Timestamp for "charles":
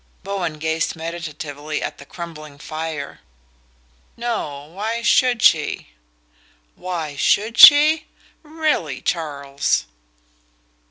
9.03-9.85